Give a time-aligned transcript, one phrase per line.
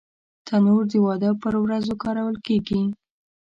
[0.47, 2.81] تنور د واده پر ورځو کارول کېږي